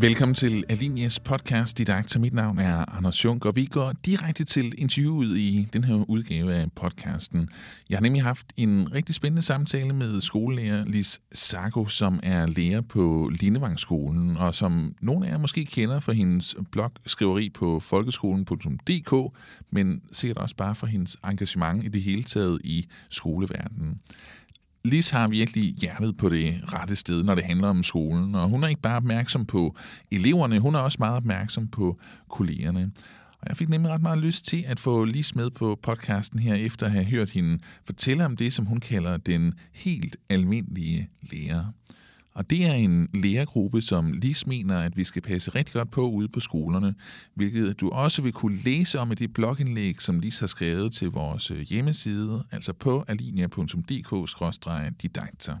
[0.00, 2.20] Velkommen til Alinias podcast Didakter.
[2.20, 6.54] Mit navn er Anders Junk, og vi går direkte til interviewet i den her udgave
[6.54, 7.48] af podcasten.
[7.90, 12.80] Jeg har nemlig haft en rigtig spændende samtale med skolelærer Lis Sago, som er lærer
[12.80, 19.36] på Lindevangsskolen, og som nogle af jer måske kender fra hendes blogskriveri på folkeskolen.dk,
[19.70, 24.00] men sikkert også bare for hendes engagement i det hele taget i skoleverdenen.
[24.84, 28.64] Lis har virkelig hjertet på det rette sted, når det handler om skolen, og hun
[28.64, 29.76] er ikke bare opmærksom på
[30.10, 31.98] eleverne, hun er også meget opmærksom på
[32.28, 32.90] kollegerne.
[33.40, 36.54] Og jeg fik nemlig ret meget lyst til at få Lis med på podcasten her,
[36.54, 41.64] efter at have hørt hende fortælle om det, som hun kalder den helt almindelige lærer.
[42.40, 46.10] Og det er en lærergruppe, som Lis mener, at vi skal passe rigtig godt på
[46.10, 46.94] ude på skolerne,
[47.34, 51.08] hvilket du også vil kunne læse om i det blogindlæg, som Lis har skrevet til
[51.08, 55.56] vores øh, hjemmeside, altså på alinea.dk-didakter.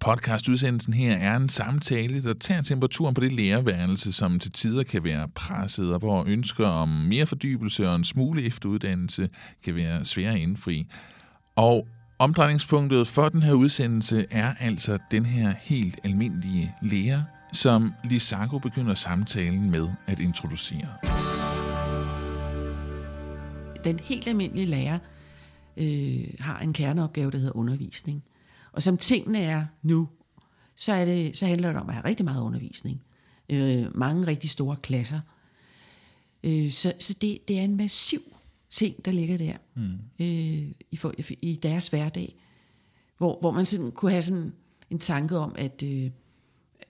[0.00, 5.04] Podcastudsendelsen her er en samtale, der tager temperaturen på det lærerværelse, som til tider kan
[5.04, 9.28] være presset, og hvor ønsker om mere fordybelse og en smule efteruddannelse
[9.64, 10.86] kan være svære at indfri.
[11.56, 11.88] Og
[12.20, 18.94] Omdrejningspunktet for den her udsendelse er altså den her helt almindelige lærer, som Lisago begynder
[18.94, 20.88] samtalen med at introducere.
[23.84, 24.98] Den helt almindelige lærer
[25.76, 28.24] øh, har en kerneopgave, der hedder undervisning.
[28.72, 30.08] Og som tingene er nu,
[30.74, 33.02] så, er det, så handler det om at have rigtig meget undervisning.
[33.48, 35.20] Øh, mange rigtig store klasser.
[36.44, 38.20] Øh, så så det, det er en massiv
[38.70, 39.98] ting, der ligger der mm.
[40.18, 42.36] øh, i, for, i deres hverdag.
[43.18, 44.52] Hvor, hvor man sådan kunne have sådan
[44.90, 46.10] en tanke om, at øh,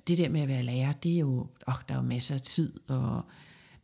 [0.07, 2.41] det der med at være lærer, det er jo, åh, der er jo masser af
[2.41, 3.23] tid, og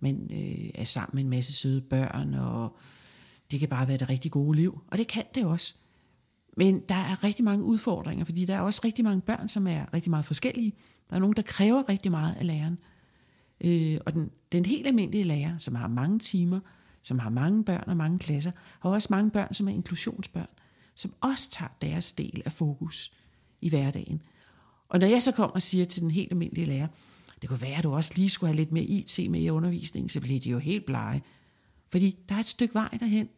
[0.00, 2.76] man øh, er sammen med en masse søde børn, og
[3.50, 4.80] det kan bare være det rigtig gode liv.
[4.86, 5.74] Og det kan det også.
[6.56, 9.94] Men der er rigtig mange udfordringer, fordi der er også rigtig mange børn, som er
[9.94, 10.72] rigtig meget forskellige.
[11.10, 12.78] Der er nogen, der kræver rigtig meget af læreren.
[13.60, 16.60] Øh, og den, den helt almindelige lærer, som har mange timer,
[17.06, 18.50] som har mange børn og mange klasser,
[18.80, 20.48] har også mange børn, som er inklusionsbørn,
[20.94, 23.12] som også tager deres del af fokus
[23.60, 24.22] i hverdagen.
[24.88, 26.86] Og når jeg så kommer og siger til den helt almindelige lærer,
[27.42, 30.08] det kunne være, at du også lige skulle have lidt mere IT med i undervisningen,
[30.08, 31.22] så bliver de jo helt blege.
[31.88, 33.28] Fordi der er et stykke vej derhen.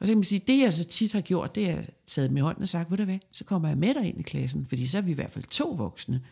[0.00, 2.42] Og så kan man sige, det jeg så tit har gjort, det er taget med
[2.42, 4.86] hånden og sagt, ved du hvad, så kommer jeg med dig ind i klassen, fordi
[4.86, 6.22] så er vi i hvert fald to voksne.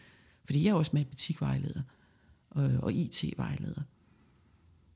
[0.44, 1.82] Fordi jeg er også matematikvejleder
[2.50, 3.82] og, og IT-vejleder.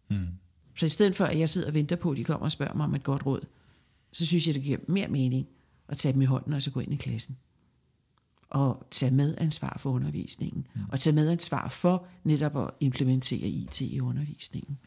[0.08, 0.28] Mm.
[0.74, 2.74] Så i stedet for, at jeg sidder og venter på, at de kommer og spørger
[2.74, 3.40] mig om et godt råd,
[4.12, 5.48] så synes jeg, det giver mere mening
[5.88, 7.36] at tage dem i hånden og så gå ind i klassen.
[8.50, 10.66] Og tage med ansvar for undervisningen.
[10.74, 10.80] Mm.
[10.88, 14.78] Og tage med ansvar for netop at implementere IT i undervisningen.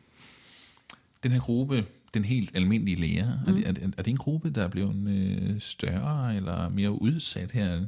[1.24, 3.52] Den her gruppe, den helt almindelige lærer, mm.
[3.52, 7.02] er, det, er, det, er det en gruppe, der er blevet øh, større eller mere
[7.02, 7.86] udsat her?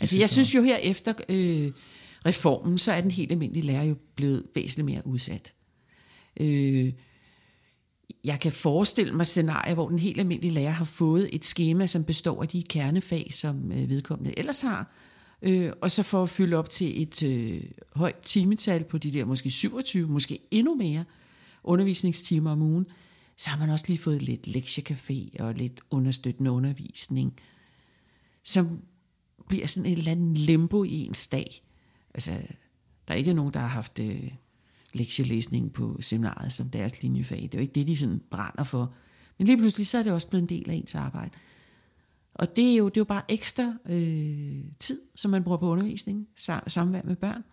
[0.00, 1.72] Altså jeg synes jo her efter øh,
[2.26, 5.54] reformen, så er den helt almindelige lærer jo blevet væsentligt mere udsat.
[6.40, 6.92] Øh,
[8.24, 12.04] jeg kan forestille mig scenarier, hvor den helt almindelige lærer har fået et schema, som
[12.04, 14.92] består af de kernefag, som øh, vedkommende ellers har,
[15.42, 17.62] øh, og så for at fylde op til et øh,
[17.94, 21.04] højt timetal på de der måske 27, måske endnu mere
[21.64, 22.86] undervisningstimer om ugen,
[23.36, 27.40] så har man også lige fået lidt lektiecafé og lidt understøttende undervisning,
[28.44, 28.82] som
[29.48, 31.62] bliver sådan et eller andet limbo i ens dag.
[32.14, 32.32] Altså,
[33.08, 33.98] der er ikke nogen, der har haft...
[33.98, 34.32] Øh,
[34.92, 37.42] lektielæsning på seminaret som deres linjefag.
[37.42, 38.92] Det er jo ikke det, de sådan brænder for.
[39.38, 41.30] Men lige pludselig så er det også blevet en del af ens arbejde.
[42.34, 45.68] Og det er jo, det er jo bare ekstra øh, tid, som man bruger på
[45.70, 46.28] undervisning,
[46.66, 47.44] samvær med børn.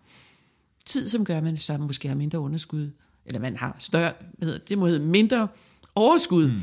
[0.86, 2.90] Tid, som gør, at man så måske har mindre underskud,
[3.26, 5.48] eller man har større, hvad hedder, det må hedde mindre
[5.94, 6.60] overskud mm.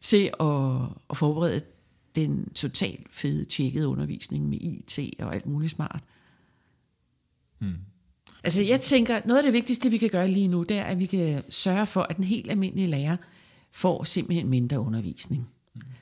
[0.00, 1.60] til at, at forberede
[2.14, 6.04] den totalt fede tjekkede undervisning med IT og alt muligt smart.
[7.58, 7.74] Mm.
[8.44, 10.98] Altså jeg tænker, noget af det vigtigste, vi kan gøre lige nu, det er, at
[10.98, 13.16] vi kan sørge for, at den helt almindelige lærer
[13.72, 15.48] får simpelthen mindre undervisning.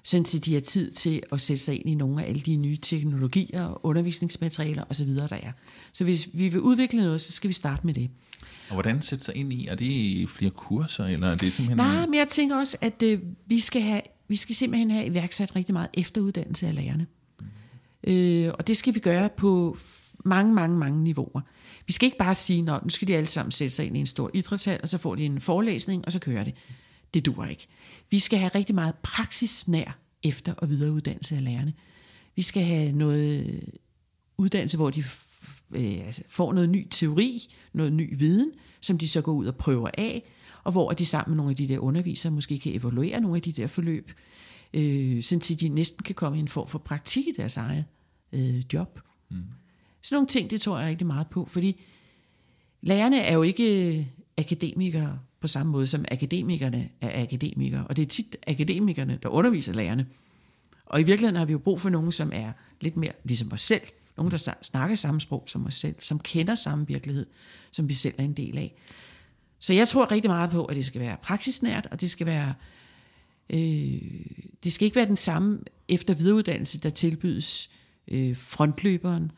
[0.03, 2.57] Sådan at de har tid til at sætte sig ind i nogle af alle de
[2.57, 5.53] nye teknologier, undervisningsmaterialer osv., der er.
[5.93, 8.11] Så hvis vi vil udvikle noget, så skal vi starte med det.
[8.69, 9.67] Og hvordan sætte sig ind i?
[9.67, 11.77] Er det flere kurser, eller er det simpelthen...
[11.77, 15.57] Nej, men jeg tænker også, at øh, vi, skal have, vi skal simpelthen have iværksat
[15.57, 17.07] rigtig meget efteruddannelse af lærerne.
[17.41, 18.13] Mm.
[18.13, 19.79] Øh, og det skal vi gøre på
[20.27, 21.41] mange, mange, mange niveauer.
[21.87, 24.01] Vi skal ikke bare sige, at nu skal de alle sammen sætte sig ind i
[24.01, 26.55] en stor idrætshal, og så får de en forelæsning, og så kører det.
[27.15, 27.67] Det duer ikke.
[28.11, 31.73] Vi skal have rigtig meget praksisnær efter- og videreuddannelse af lærerne.
[32.37, 33.63] Vi skal have noget øh,
[34.39, 35.05] uddannelse, hvor de
[35.71, 39.57] øh, altså får noget ny teori, noget ny viden, som de så går ud og
[39.57, 40.23] prøver af,
[40.65, 43.43] og hvor de sammen med nogle af de der undervisere måske kan evaluere nogle af
[43.43, 44.13] de der forløb,
[44.75, 47.85] øh, så de næsten kan komme i en form for praktik i deres eget
[48.33, 49.01] øh, job.
[49.31, 49.37] Mm.
[50.07, 51.81] Sådan nogle ting, det tror jeg rigtig meget på, fordi
[52.83, 54.07] lærerne er jo ikke øh,
[54.37, 57.87] akademikere på samme måde, som akademikerne er akademikere.
[57.87, 60.07] Og det er tit akademikerne, der underviser lærerne.
[60.87, 63.61] Og i virkeligheden har vi jo brug for nogen, som er lidt mere ligesom os
[63.61, 63.81] selv.
[64.17, 67.27] Nogen, der snakker samme sprog som os selv, som kender samme virkelighed,
[67.71, 68.75] som vi selv er en del af.
[69.59, 72.55] Så jeg tror rigtig meget på, at det skal være praksisnært, og det skal være
[73.51, 74.01] øh,
[74.65, 75.59] det skal ikke være den samme
[75.89, 77.71] efter videreuddannelse, der tilbydes
[78.09, 79.33] øh, frontløberen,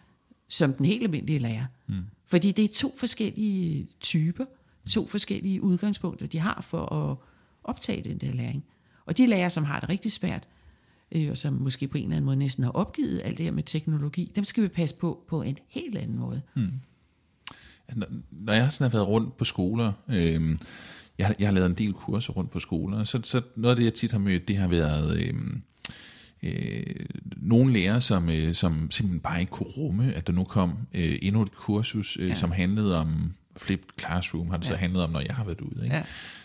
[0.49, 1.67] som den helt almindelige lærer.
[1.87, 1.95] Mm.
[2.27, 4.45] Fordi det er to forskellige typer,
[4.91, 7.17] to forskellige udgangspunkter, de har for at
[7.65, 8.65] optage den der læring.
[9.07, 10.49] Og de lærere, som har det rigtig svært,
[11.13, 13.53] øh, og som måske på en eller anden måde næsten har opgivet alt det her
[13.53, 16.43] med teknologi, dem skal vi passe på på en helt anden måde.
[16.57, 16.71] Mm.
[18.31, 20.59] Når jeg sådan har været rundt på skoler, øh,
[21.19, 23.77] jeg, har, jeg har lavet en del kurser rundt på skoler, så, så noget af
[23.77, 25.17] det, jeg tit har mødt, det har været...
[25.19, 25.35] Øh,
[26.43, 27.07] øh,
[27.37, 31.19] nogle lærere, som, øh, som simpelthen bare ikke kunne rumme, at der nu kom øh,
[31.23, 32.35] endnu et kursus, øh, ja.
[32.35, 34.71] som handlede om flipped classroom, har det ja.
[34.71, 35.85] så handlet om, når jeg har været ude.
[35.85, 36.05] Ikke?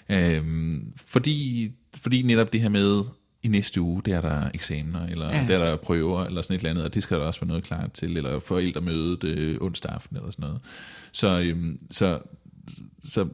[0.10, 0.36] Ja.
[0.36, 3.04] Øhm, fordi, fordi netop det her med,
[3.44, 5.45] i næste uge, der er der eksamener, eller ja.
[5.48, 7.48] der er der prøver, eller sådan et eller andet, og det skal der også være
[7.48, 10.62] noget klart til, eller forældremødet øh, onsdag aften, eller sådan noget.
[11.12, 12.19] Så, øhm, så,
[13.04, 13.30] så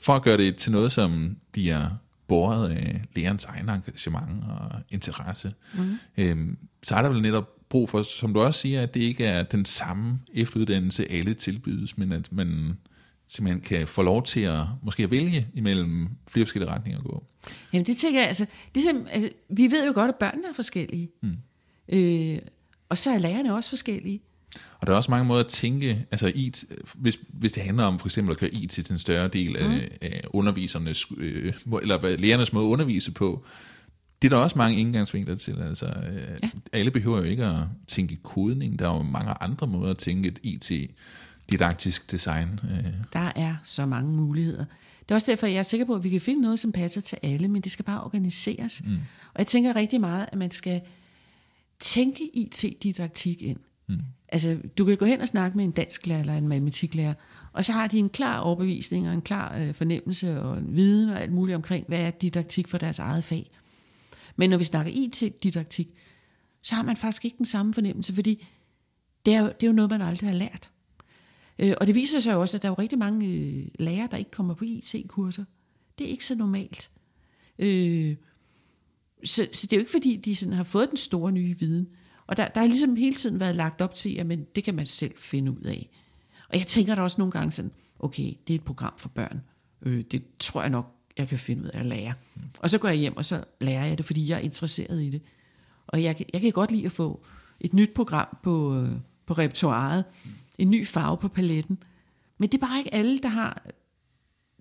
[0.00, 1.90] for at gøre det til noget, som bliver
[2.30, 5.98] båret af lærernes egen engagement og interesse, mm.
[6.16, 9.24] øhm, så er der vel netop brug for, som du også siger, at det ikke
[9.24, 12.78] er den samme efteruddannelse, alle tilbydes, men at man
[13.26, 17.24] simpelthen kan få lov til at måske at vælge imellem flere forskellige retninger at gå.
[17.72, 21.10] Jamen det tænker jeg, altså, ligesom, altså vi ved jo godt, at børnene er forskellige.
[21.22, 21.36] Mm.
[21.88, 22.38] Øh,
[22.88, 24.20] og så er lærerne også forskellige.
[24.80, 26.64] Og der er også mange måder at tænke, altså IT,
[26.94, 29.68] hvis, hvis det handler om for eksempel at gøre IT til en større del af,
[29.68, 29.80] mm.
[30.02, 33.44] af undervisernes, øh, eller lærernes måde at undervise på,
[34.22, 35.62] det er der også mange indgangsvinkler til.
[35.62, 36.50] Altså, øh, ja.
[36.72, 37.56] Alle behøver jo ikke at
[37.88, 38.78] tænke kodning.
[38.78, 42.60] Der er jo mange andre måder at tænke et IT-didaktisk design.
[42.64, 42.92] Øh.
[43.12, 44.64] Der er så mange muligheder.
[45.00, 47.00] Det er også derfor, jeg er sikker på, at vi kan finde noget, som passer
[47.00, 48.82] til alle, men det skal bare organiseres.
[48.86, 48.94] Mm.
[49.34, 50.80] Og jeg tænker rigtig meget, at man skal
[51.80, 53.58] tænke IT-didaktik ind.
[53.90, 54.04] Mm.
[54.28, 57.14] Altså, du kan gå hen og snakke med en dansklærer eller en matematiklærer,
[57.52, 61.10] og så har de en klar overbevisning og en klar øh, fornemmelse og en viden
[61.10, 63.50] og alt muligt omkring, hvad er didaktik for deres eget fag.
[64.36, 65.88] Men når vi snakker IT-didaktik,
[66.62, 68.46] så har man faktisk ikke den samme fornemmelse, fordi
[69.26, 70.70] det er jo, det er jo noget, man aldrig har lært.
[71.58, 74.08] Øh, og det viser sig jo også, at der er jo rigtig mange øh, lærere,
[74.10, 75.44] der ikke kommer på IT-kurser.
[75.98, 76.90] Det er ikke så normalt.
[77.58, 78.16] Øh,
[79.24, 81.88] så, så det er jo ikke fordi, de sådan har fået den store nye viden.
[82.30, 84.86] Og der, der har ligesom hele tiden været lagt op til, at det kan man
[84.86, 85.90] selv finde ud af.
[86.48, 89.40] Og jeg tænker da også nogle gange sådan, okay, det er et program for børn.
[89.82, 92.14] Øh, det tror jeg nok, jeg kan finde ud af at lære.
[92.34, 92.42] Mm.
[92.58, 95.10] Og så går jeg hjem, og så lærer jeg det, fordi jeg er interesseret i
[95.10, 95.22] det.
[95.86, 97.20] Og jeg, jeg kan godt lide at få
[97.60, 98.90] et nyt program på, øh,
[99.26, 100.30] på repertoireet, mm.
[100.58, 101.82] en ny farve på paletten.
[102.38, 103.66] Men det er bare ikke alle, der har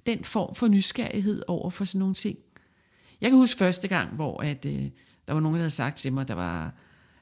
[0.06, 2.38] den form for nysgerrighed over for sådan nogle ting.
[3.22, 4.86] Jeg kan huske første gang, hvor at, øh,
[5.28, 6.74] der var nogen, der havde sagt til mig, der var,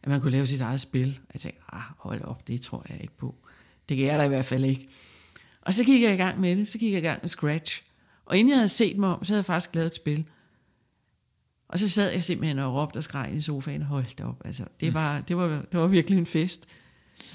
[0.04, 1.20] at man kunne lave sit eget spil.
[1.28, 3.36] Og jeg tænkte, ah, hold op, det tror jeg ikke på.
[3.90, 4.88] Det kan jeg da i hvert fald ikke.
[5.62, 6.68] Og så gik jeg i gang med det.
[6.68, 7.84] Så gik jeg i gang med Scratch.
[8.26, 10.26] Og inden jeg havde set mig om, så havde jeg faktisk lavet et spil.
[11.68, 14.42] Og så sad jeg simpelthen og råbte og skreg i sofaen, hold da op.
[14.46, 16.68] Altså, det, var, det, var, det var virkelig en fest.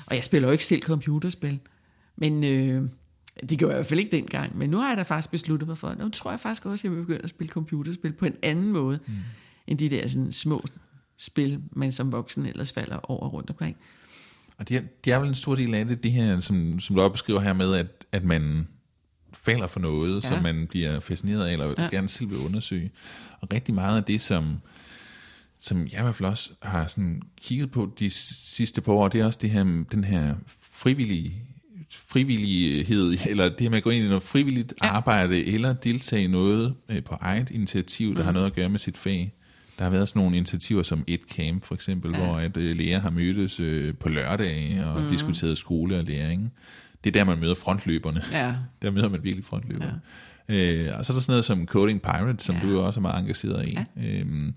[0.07, 1.61] Og jeg spiller jo ikke selv computerspil.
[2.17, 2.89] Men øh,
[3.49, 4.59] det gjorde jeg i hvert fald ikke dengang.
[4.59, 6.85] Men nu har jeg da faktisk besluttet mig for, nu tror jeg faktisk også, at
[6.85, 9.15] jeg vil begynde at spille computerspil på en anden måde, mm.
[9.67, 10.65] end de der sådan, små
[11.25, 13.77] spil, man som voksen ellers falder over rundt omkring.
[14.59, 16.97] Og det er, det er vel en stor del af det, det her, som, som
[16.97, 18.69] du også beskriver her med, at, at man
[19.33, 20.29] falder for noget, ja.
[20.29, 21.89] som man bliver fascineret af, eller ja.
[21.91, 22.91] gerne selv vil undersøge.
[23.41, 24.57] Og rigtig meget af det, som,
[25.59, 29.21] som jeg i hvert fald også har sådan kigget på de sidste par år, det
[29.21, 31.49] er også det her, den her frivillige
[31.91, 34.87] frivillighed, eller det her med at gå ind i noget frivilligt ja.
[34.87, 38.25] arbejde, eller deltage i noget øh, på eget initiativ, der mm.
[38.25, 39.35] har noget at gøre med sit fag.
[39.79, 42.19] Der har været sådan nogle initiativer som et camp for eksempel, ja.
[42.19, 45.09] hvor at øh, læger har mødtes øh, på lørdage og mm.
[45.09, 46.53] diskuteret skole og læring.
[47.05, 48.23] Det er der, man møder frontløberne.
[48.33, 48.55] Ja.
[48.83, 50.01] Der møder man virkelig frontløberne.
[50.49, 50.55] Ja.
[50.55, 52.63] Øh, og så er der sådan noget som Coding Pirate, som ja.
[52.63, 53.79] du også er meget engageret i.
[53.97, 54.03] Ja.
[54.03, 54.55] Øhm,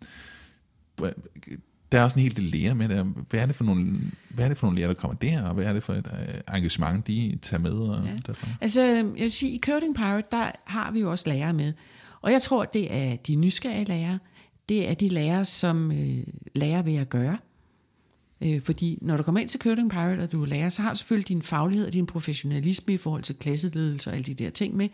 [1.92, 3.06] der er også en hel del lærer med det.
[3.30, 3.98] Hvad er det for nogle,
[4.30, 6.08] hvad er det for nogle lærer, der kommer der, og hvad er det for et
[6.08, 7.72] uh, engagement, de tager med?
[7.72, 8.12] Og ja.
[8.28, 8.48] derfra?
[8.62, 11.74] Altså, jeg vil sige, i Coding Pirate, der har vi jo også lærere med.
[12.22, 14.20] Og jeg tror, det er de nysgerrige lærere,
[14.70, 16.24] det er de lærere, som øh,
[16.56, 17.38] lærer ved at gøre.
[18.42, 20.94] Øh, fordi når du kommer ind til Coding Pirate, og du er lærer, så har
[20.94, 24.50] du selvfølgelig din faglighed og din professionalisme i forhold til klasseledelse og alle de der
[24.50, 24.90] ting med.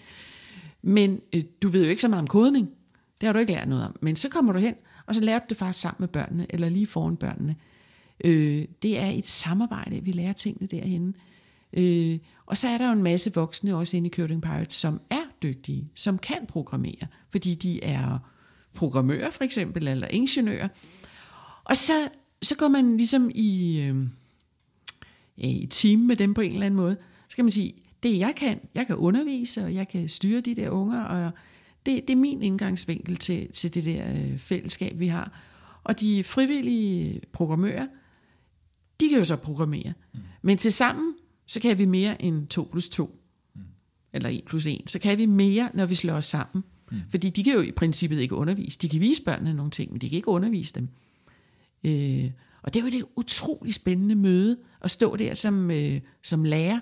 [0.81, 2.69] Men øh, du ved jo ikke så meget om kodning.
[3.21, 3.95] Det har du ikke lært noget om.
[4.01, 4.75] Men så kommer du hen,
[5.05, 7.55] og så lærer du det faktisk sammen med børnene, eller lige foran børnene.
[8.23, 11.15] Øh, det er et samarbejde, vi lærer tingene derhen.
[11.73, 15.01] Øh, og så er der jo en masse voksne også inde i Coding Pirate, som
[15.09, 18.19] er dygtige, som kan programmere, fordi de er
[18.73, 20.67] programmører for eksempel, eller ingeniører.
[21.63, 22.09] Og så,
[22.41, 24.07] så går man ligesom i, øh,
[25.37, 26.97] i team med dem på en eller anden måde.
[27.29, 27.73] Så kan man sige,
[28.03, 31.31] det jeg kan, jeg kan undervise, og jeg kan styre de der unger, og
[31.85, 35.31] det, det er min indgangsvinkel til, til det der øh, fællesskab, vi har.
[35.83, 37.87] Og de frivillige programmører,
[38.99, 39.93] de kan jo så programmere.
[40.13, 40.19] Mm.
[40.41, 41.13] Men til sammen,
[41.45, 43.19] så kan vi mere end 2 plus 2.
[43.55, 43.61] Mm.
[44.13, 44.81] Eller 1 plus 1.
[44.87, 46.63] Så kan vi mere, når vi slår os sammen.
[46.63, 46.80] Mm.
[47.09, 48.79] Fordi de kan jo i princippet ikke undervise.
[48.79, 50.89] De kan vise børnene nogle ting, men de kan ikke undervise dem.
[51.83, 52.31] Øh,
[52.61, 56.79] og det er jo et utroligt spændende møde at stå der som, øh, som lærer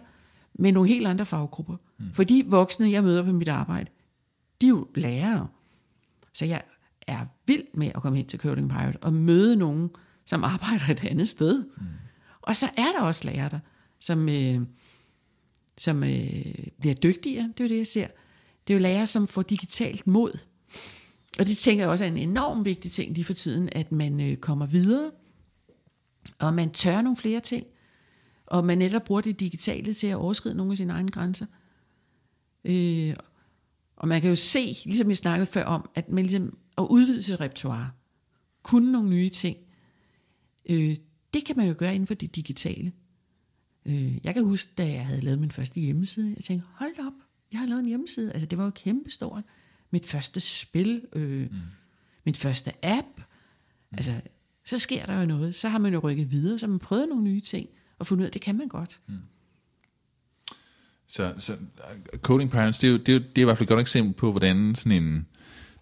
[0.53, 1.75] med nogle helt andre faggrupper.
[1.97, 2.05] Mm.
[2.13, 3.89] For de voksne, jeg møder på mit arbejde,
[4.61, 5.47] de er jo lærere.
[6.33, 6.61] Så jeg
[7.07, 9.89] er vild med at komme hen til Coding Pirate og møde nogen,
[10.25, 11.63] som arbejder et andet sted.
[11.63, 11.83] Mm.
[12.41, 13.59] Og så er der også lærere der,
[13.99, 14.61] som, øh,
[15.77, 16.45] som øh,
[16.79, 17.53] bliver dygtigere.
[17.57, 18.07] Det er jo det, jeg ser.
[18.69, 20.39] Det er jo lærere, som får digitalt mod.
[21.39, 24.19] Og det tænker jeg også er en enorm vigtig ting lige for tiden, at man
[24.19, 25.11] øh, kommer videre,
[26.39, 27.65] og man tør nogle flere ting,
[28.45, 31.45] og man netop bruger det digitale til at overskride nogle af sine egne grænser.
[32.63, 33.15] Øh,
[33.95, 37.21] og man kan jo se, ligesom jeg snakkede før om, at man ligesom at udvide
[37.21, 37.91] sit repertoire,
[38.63, 39.57] kunne nogle nye ting,
[40.69, 40.95] øh,
[41.33, 42.91] det kan man jo gøre inden for det digitale.
[43.85, 47.01] Øh, jeg kan huske, da jeg havde lavet min første hjemmeside, jeg tænkte, hold da
[47.51, 48.31] jeg har lavet en hjemmeside.
[48.31, 49.43] Altså det var jo kæmpestort.
[49.91, 51.57] Mit første spil, øh, mm.
[52.25, 53.07] mit første app.
[53.17, 53.97] Mm.
[53.97, 54.13] Altså,
[54.65, 55.55] så sker der jo noget.
[55.55, 58.21] Så har man jo rykket videre, så har man prøvet nogle nye ting, og fundet
[58.21, 58.99] ud af, at det kan man godt.
[59.07, 59.17] Mm.
[61.07, 63.57] Så, så uh, Coding Parents, det er, jo, det, er jo, det er i hvert
[63.57, 65.27] fald et godt eksempel på, hvordan sådan en,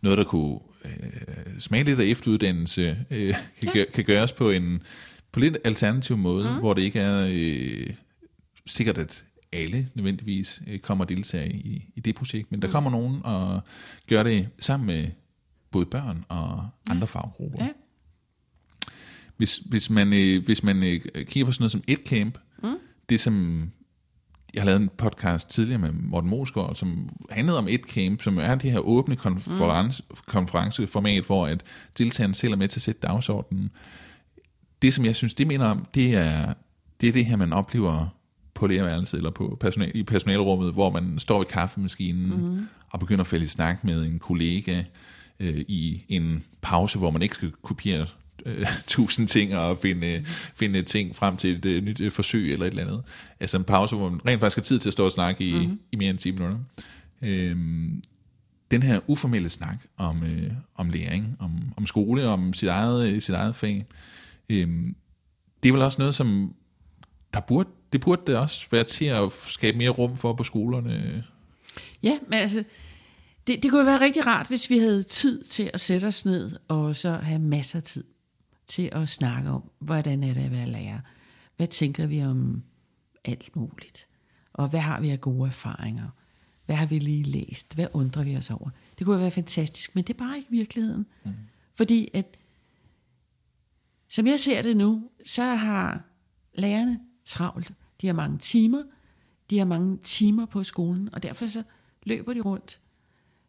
[0.02, 3.86] noget, der kunne øh, smage lidt af efteruddannelse, øh, kan, ja.
[3.94, 4.84] kan gøres på en
[5.32, 6.60] på lidt alternativ måde, mm.
[6.60, 7.94] hvor det ikke er øh,
[8.66, 12.72] sikkert, at alle nødvendigvis øh, kommer og deltager i, i det projekt, men der mm.
[12.72, 13.62] kommer nogen og
[14.10, 15.08] gør det sammen med
[15.72, 17.20] både børn og andre ja.
[17.20, 17.64] faggrupper.
[17.64, 17.70] Ja.
[19.38, 22.78] Hvis, hvis man, øh, hvis man øh, kigger på sådan noget som et camp, mm.
[23.10, 23.64] det som
[24.54, 28.38] jeg har lavet en podcast tidligere med Morten Mosgaard, som handlede om et camp, som
[28.38, 30.16] er det her åbne konference, mm.
[30.26, 31.64] konferenceformat, hvor at
[31.98, 33.70] deltagerne selv er med til at sætte dagsordenen.
[34.82, 36.54] Det, som jeg synes, det minder om, det er
[37.02, 38.17] det, er det her, man oplever
[38.58, 42.68] på lærerværelset eller på personal, i personalrummet, hvor man står ved kaffemaskinen mm.
[42.90, 44.84] og begynder at falde i snak med en kollega
[45.40, 48.06] øh, i en pause, hvor man ikke skal kopiere
[48.46, 52.66] øh, tusind ting og finde, finde ting frem til et øh, nyt øh, forsøg eller
[52.66, 53.04] et eller andet.
[53.40, 55.54] Altså en pause, hvor man rent faktisk har tid til at stå og snakke i,
[55.54, 55.80] mm-hmm.
[55.92, 56.58] i mere end 10 minutter.
[57.22, 58.02] Øhm,
[58.72, 63.22] den her uformelle snak om, øh, om læring, om, om skole, om sit eget, øh,
[63.22, 63.86] sit eget fag,
[64.50, 64.96] øhm,
[65.64, 66.54] det er vel også noget, som
[67.34, 71.24] der burde, det burde det også være til at skabe mere rum for på skolerne.
[72.04, 72.64] Ja, men altså,
[73.48, 76.52] det, det kunne være rigtig rart, hvis vi havde tid til at sætte os ned
[76.68, 78.04] og så have masser af tid
[78.68, 81.00] til at snakke om, hvordan er det at være lærer?
[81.58, 82.64] Hvad tænker vi om
[83.26, 84.08] alt muligt?
[84.54, 86.10] Og hvad har vi af gode erfaringer?
[86.66, 87.76] Hvad har vi lige læst?
[87.76, 88.70] Hvad undrer vi os over?
[88.98, 91.06] Det kunne være fantastisk, men det er bare ikke virkeligheden.
[91.24, 91.32] Mm.
[91.76, 92.38] Fordi at,
[94.10, 96.04] som jeg ser det nu, så har
[96.54, 97.74] lærerne travlt.
[98.02, 98.84] De har mange timer.
[99.50, 101.64] De har mange timer på skolen, og derfor så
[102.04, 102.80] løber de rundt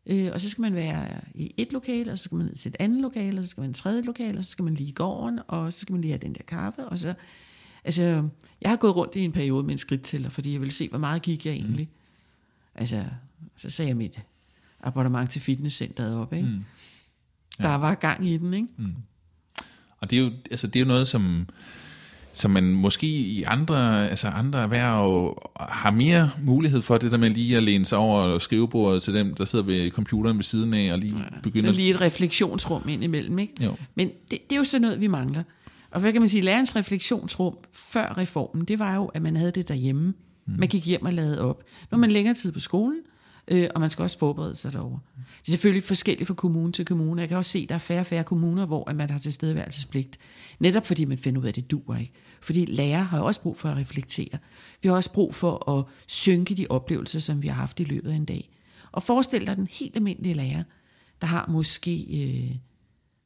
[0.09, 2.69] Øh, og så skal man være i et lokal, og så skal man ned til
[2.69, 4.75] et andet lokal, og så skal man i et tredje lokal, og så skal man
[4.75, 7.15] lige i gården, og så skal man lige have den der kaffe, og så...
[7.85, 8.29] Altså,
[8.61, 10.99] jeg har gået rundt i en periode med en skridttæller, fordi jeg ville se, hvor
[10.99, 11.87] meget gik jeg egentlig.
[11.87, 12.81] Mm.
[12.81, 13.05] Altså,
[13.57, 14.21] så sagde jeg mit
[14.81, 16.49] abonnement til fitnesscenteret op, ikke?
[16.49, 16.65] Mm.
[17.59, 17.65] Ja.
[17.65, 18.69] Der var gang i den, ikke?
[18.77, 18.95] Mm.
[19.99, 21.49] Og det er jo, altså, det er jo noget, som
[22.39, 27.31] så man måske i andre, altså andre erhverv har mere mulighed for det der med
[27.31, 30.93] lige at læne sig over skrivebordet til dem, der sidder ved computeren ved siden af
[30.93, 31.73] og lige ja, begynder...
[31.73, 33.65] Så lige et refleksionsrum ind imellem, ikke?
[33.65, 33.77] Jo.
[33.95, 35.43] Men det, det er jo sådan noget, vi mangler.
[35.91, 39.51] Og hvad kan man sige, lærerens refleksionsrum før reformen, det var jo, at man havde
[39.51, 40.15] det derhjemme.
[40.47, 40.55] Mm.
[40.59, 41.63] Man gik hjem og lavede op.
[41.91, 42.99] Nu er man længere tid på skolen,
[43.49, 44.99] øh, og man skal også forberede sig derover.
[45.17, 47.21] Det er selvfølgelig forskelligt fra kommune til kommune.
[47.21, 50.19] Jeg kan også se, at der er færre og færre kommuner, hvor man har tilstedeværelsespligt.
[50.59, 52.13] Netop fordi man finder ud af, at det duer ikke.
[52.41, 54.39] Fordi lærer har også brug for at reflektere.
[54.83, 58.11] Vi har også brug for at synke de oplevelser, som vi har haft i løbet
[58.11, 58.51] af en dag.
[58.93, 60.65] Og forestil dig den helt almindelige lærer,
[61.21, 62.57] der har måske øh,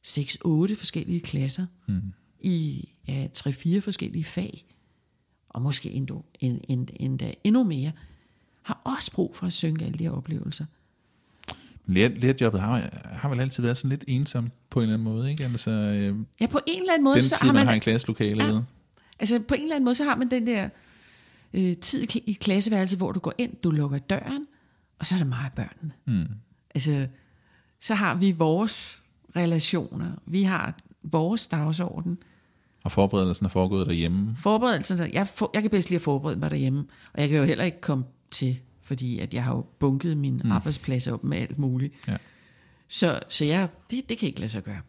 [0.07, 2.01] 6-8 forskellige klasser mm.
[2.39, 4.65] i ja, 3-4 forskellige fag,
[5.49, 7.91] og måske endda, end, endda endnu mere,
[8.61, 10.65] har også brug for at synke alle de her oplevelser.
[11.87, 15.43] Lærerjobbet har, har vel altid været sådan lidt ensomt på en eller anden måde, ikke?
[15.43, 17.15] Altså, øh, ja, på en eller anden måde.
[17.15, 18.43] Den så tid, har man, man har en klasselokale.
[18.43, 18.61] Ja,
[19.23, 20.69] Altså på en eller anden måde, så har man den der
[21.53, 24.45] øh, tid i klasseværelset, hvor du går ind, du lukker døren,
[24.99, 25.93] og så er der mig og børnene.
[26.05, 26.35] Mm.
[26.75, 27.07] Altså,
[27.79, 29.03] så har vi vores
[29.35, 32.17] relationer, vi har vores dagsorden.
[32.83, 34.35] Og forberedelsen er foregået derhjemme?
[34.35, 37.43] Forberedelsen, jeg, for, jeg kan bedst lige at forberede mig derhjemme, og jeg kan jo
[37.43, 40.51] heller ikke komme til, fordi at jeg har jo bunket min mm.
[40.51, 41.93] arbejdsplads op med alt muligt.
[42.07, 42.17] Ja.
[42.87, 44.81] Så, så jeg, det, det kan ikke lade sig gøre.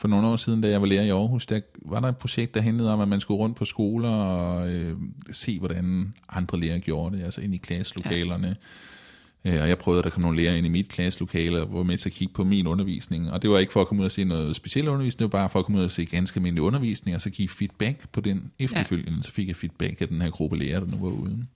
[0.00, 2.54] For nogle år siden, da jeg var lærer i Aarhus, der var der et projekt,
[2.54, 4.96] der handlede om, at man skulle rundt på skoler og øh,
[5.32, 8.48] se, hvordan andre lærere gjorde det, altså ind i klasselokalerne.
[8.48, 8.54] Ja
[9.44, 11.82] Øh, og jeg prøvede, at der kom nogle lærere ind i mit klasselokale, og var
[11.82, 13.32] med til at kigge på min undervisning.
[13.32, 15.38] Og det var ikke for at komme ud og se noget speciel undervisning, det var
[15.38, 18.20] bare for at komme ud og se ganske almindelig undervisning, og så give feedback på
[18.20, 19.16] den efterfølgende.
[19.16, 19.22] Ja.
[19.22, 21.46] Så fik jeg feedback af den her gruppe lærere, der nu var ude.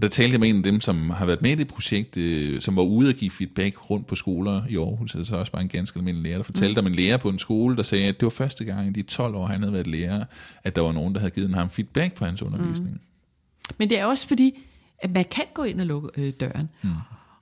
[0.00, 2.16] Og der talte jeg med en af dem, som har været med i det projekt,
[2.16, 5.62] øh, som var ude at give feedback rundt på skoler i Aarhus, altså også bare
[5.62, 6.86] en ganske almindelig lærer, der fortalte mm.
[6.86, 9.02] om en lærer på en skole, der sagde, at det var første gang i de
[9.02, 10.24] 12 år, han havde været lærer,
[10.64, 12.92] at der var nogen, der havde givet ham feedback på hans undervisning.
[12.92, 13.74] Mm.
[13.78, 14.58] Men det er også fordi,
[14.98, 16.68] at man kan gå ind og lukke øh, døren.
[16.82, 16.90] Mm.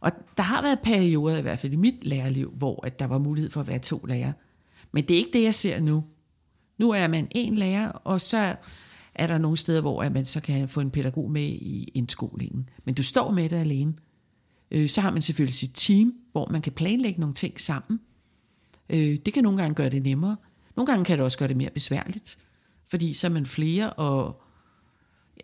[0.01, 3.19] Og der har været perioder, i hvert fald i mit lærerliv, hvor at der var
[3.19, 4.33] mulighed for at være to lærere.
[4.93, 6.05] Men det er ikke det, jeg ser nu.
[6.79, 8.57] Nu er man en lærer, og så
[9.19, 12.69] er der nogle steder, hvor at man så kan få en pædagog med i indskolingen.
[12.85, 13.95] Men du står med det alene.
[14.71, 18.01] Øh, så har man selvfølgelig sit team, hvor man kan planlægge nogle ting sammen.
[18.91, 20.37] Øh, det kan nogle gange gøre det nemmere.
[20.77, 22.39] Nogle gange kan det også gøre det mere besværligt.
[22.89, 24.43] Fordi så er man flere, og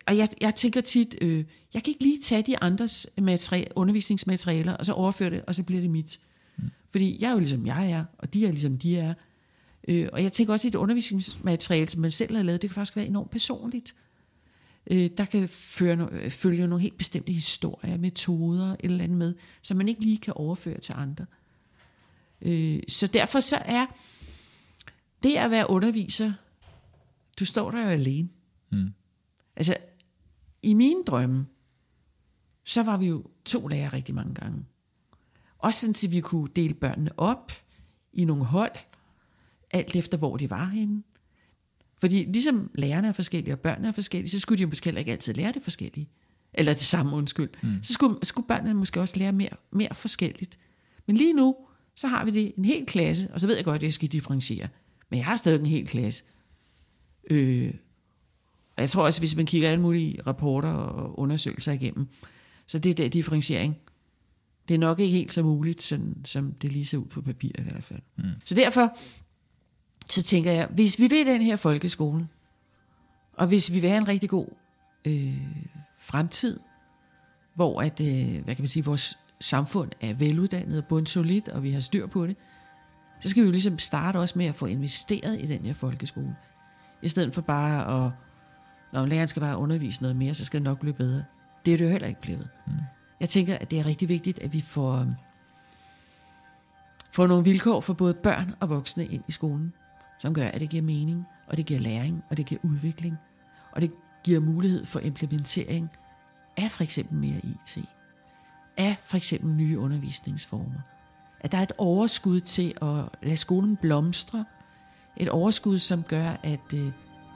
[0.07, 4.73] og jeg, jeg tænker tit, øh, jeg kan ikke lige tage de andres materi- undervisningsmaterialer,
[4.73, 6.19] og så overføre det, og så bliver det mit.
[6.57, 6.63] Mm.
[6.91, 9.13] Fordi jeg er jo ligesom jeg er, og de er ligesom de er.
[9.87, 12.75] Øh, og jeg tænker også, at et undervisningsmateriale, som man selv har lavet, det kan
[12.75, 13.95] faktisk være enormt personligt.
[14.87, 19.33] Øh, der kan føre no- følge nogle helt bestemte historier, metoder, et eller andet med,
[19.61, 21.25] som man ikke lige kan overføre til andre.
[22.41, 23.85] Øh, så derfor så er
[25.23, 26.33] det at være underviser,
[27.39, 28.29] du står der jo alene.
[28.71, 28.93] Mm.
[29.55, 29.77] Altså,
[30.63, 31.45] i mine drømme,
[32.63, 34.65] så var vi jo to lærere rigtig mange gange.
[35.57, 37.51] Også sådan, at vi kunne dele børnene op
[38.13, 38.71] i nogle hold,
[39.75, 41.03] alt efter hvor de var henne.
[41.99, 44.99] Fordi ligesom lærerne er forskellige, og børnene er forskellige, så skulle de jo måske heller
[44.99, 46.09] ikke altid lære det forskellige.
[46.53, 47.49] Eller det samme, undskyld.
[47.63, 47.83] Mm.
[47.83, 50.59] Så skulle, skulle børnene måske også lære mere, mere forskelligt.
[51.05, 51.55] Men lige nu,
[51.95, 54.07] så har vi det en hel klasse, og så ved jeg godt, at jeg skal
[54.07, 54.67] differentiere.
[55.09, 56.23] Men jeg har stadig en hel klasse.
[57.29, 57.73] Øh,
[58.75, 62.07] og jeg tror også, hvis man kigger alle mulige rapporter og undersøgelser igennem,
[62.67, 63.77] så det der differentiering,
[64.67, 67.51] det er nok ikke helt så muligt, sådan, som det lige ser ud på papir
[67.59, 68.01] i hvert fald.
[68.15, 68.23] Mm.
[68.45, 68.97] Så derfor,
[70.09, 72.27] så tænker jeg, hvis vi vil den her folkeskole,
[73.33, 74.47] og hvis vi vil have en rigtig god
[75.05, 75.41] øh,
[75.97, 76.59] fremtid,
[77.53, 81.71] hvor at, øh, hvad kan man sige, vores samfund er veluddannet og bundsolidt, og vi
[81.71, 82.35] har styr på det,
[83.19, 86.35] så skal vi jo ligesom starte også med at få investeret i den her folkeskole.
[87.01, 88.11] I stedet for bare at
[88.93, 91.23] når læreren skal bare undervise noget mere, så skal det nok blive bedre.
[91.65, 92.49] Det er det jo heller ikke blevet.
[92.67, 92.73] Mm.
[93.19, 95.05] Jeg tænker, at det er rigtig vigtigt, at vi får,
[97.11, 99.73] får nogle vilkår for både børn og voksne ind i skolen,
[100.19, 103.17] som gør, at det giver mening, og det giver læring, og det giver udvikling,
[103.71, 103.91] og det
[104.23, 105.89] giver mulighed for implementering
[106.57, 107.85] af for eksempel mere IT,
[108.77, 110.79] af for eksempel nye undervisningsformer.
[111.39, 114.45] At der er et overskud til at lade skolen blomstre,
[115.17, 116.91] et overskud, som gør, at øh,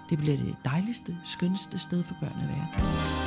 [0.09, 3.18] det bliver det dejligste, skønneste sted for børn at være.